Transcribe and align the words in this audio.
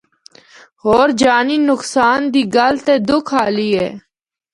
ہور 0.81 1.07
جانی 1.21 1.57
نقصان 1.69 2.19
دی 2.33 2.41
گل 2.55 2.75
تے 2.85 2.93
دُکھ 3.07 3.33
آلی 3.43 3.69
اے۔ 3.79 3.87